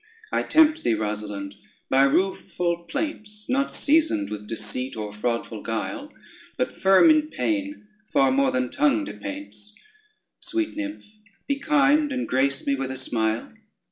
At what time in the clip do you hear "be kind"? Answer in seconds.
11.47-12.11